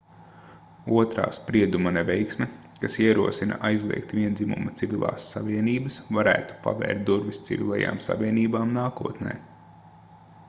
[0.99, 2.47] otrā sprieduma neveiksme
[2.85, 9.37] kas ierosina aizliegt viendzimuma civilās savienības varētu pavērt durvis civilajām savienībām nākotnē